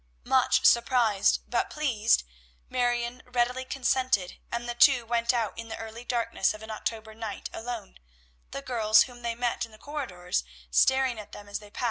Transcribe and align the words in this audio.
Much 0.25 0.65
surprised, 0.65 1.41
but 1.47 1.69
pleased, 1.69 2.23
Marion 2.71 3.21
readily 3.27 3.63
consented, 3.63 4.39
and 4.51 4.67
the 4.67 4.73
two 4.73 5.05
went 5.05 5.31
out 5.31 5.55
in 5.59 5.67
the 5.69 5.77
early 5.77 6.03
darkness 6.03 6.55
of 6.55 6.63
an 6.63 6.71
October 6.71 7.13
night 7.13 7.51
alone, 7.53 7.99
the 8.49 8.63
girls 8.63 9.03
whom 9.03 9.21
they 9.21 9.35
met 9.35 9.63
in 9.63 9.71
the 9.71 9.77
corridors 9.77 10.43
staring 10.71 11.19
at 11.19 11.33
them 11.33 11.47
as 11.47 11.59
they 11.59 11.69
passed. 11.69 11.79